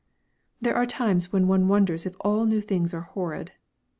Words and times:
There 0.59 0.75
are 0.75 0.87
times 0.87 1.31
when 1.31 1.47
one 1.47 1.67
wonders 1.67 2.07
if 2.07 2.15
all 2.21 2.45
new 2.45 2.59
things 2.59 2.91
are 2.91 3.01
horrid! 3.01 3.51